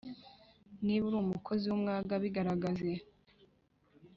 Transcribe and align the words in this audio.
Niba 0.85 1.03
uri 1.07 1.17
umukozi 1.19 1.63
w’umwaga 1.67 2.13
bigaragaze 2.23 2.91